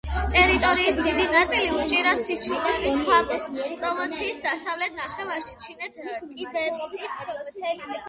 [0.35, 7.99] ტერიტორიის დიდი ნაწილი უჭირავს სიჩუანის ქვაბულს, პროვინციის დასავლეთ ნახევარში ჩინეთ-ტიბეტის მთებია.